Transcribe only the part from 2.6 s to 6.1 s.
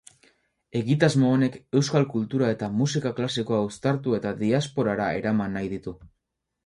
musika klasikoa uztartu eta diasporara eraman nahi ditu.